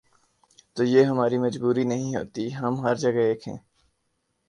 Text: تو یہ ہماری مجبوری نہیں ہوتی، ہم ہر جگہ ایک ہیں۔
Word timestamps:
تو 0.77 0.83
یہ 0.83 1.03
ہماری 1.03 1.37
مجبوری 1.37 1.83
نہیں 1.83 2.15
ہوتی، 2.15 2.53
ہم 2.55 2.85
ہر 2.85 2.95
جگہ 2.95 3.21
ایک 3.21 3.47
ہیں۔ 3.47 3.57